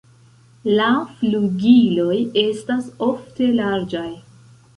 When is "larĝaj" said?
3.61-4.09